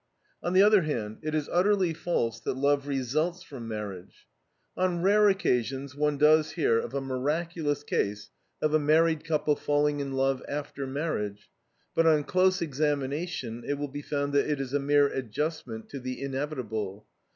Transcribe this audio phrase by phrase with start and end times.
[0.41, 4.25] On the other hand, it is utterly false that love results from marriage.
[4.75, 8.31] On rare occasions one does hear of a miraculous case
[8.63, 11.51] of a married couple falling in love after marriage,
[11.93, 15.99] but on close examination it will be found that it is a mere adjustment to
[15.99, 17.05] the inevitable.